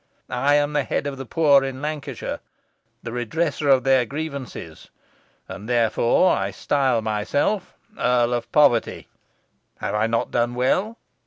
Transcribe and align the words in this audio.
I 0.31 0.55
am 0.55 0.73
the 0.73 0.83
head 0.83 1.05
of 1.05 1.17
the 1.19 1.27
poor 1.27 1.63
in 1.63 1.79
Lancashire, 1.79 2.39
the 3.03 3.11
redresser 3.11 3.69
of 3.69 3.83
their 3.83 4.03
grievances, 4.03 4.89
and 5.47 5.69
therefore 5.69 6.35
I 6.35 6.49
style 6.49 7.03
myself 7.03 7.75
Earl 7.95 8.33
of 8.33 8.51
Poverty. 8.51 9.09
Have 9.77 9.93
I 9.93 10.07
not 10.07 10.31
done 10.31 10.55
well?" 10.55 10.97